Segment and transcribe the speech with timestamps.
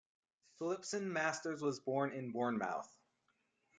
[0.57, 2.89] Phillipson-Masters was born in Bournemouth.